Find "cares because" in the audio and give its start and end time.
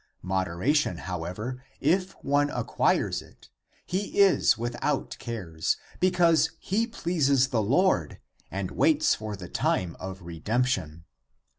5.19-6.53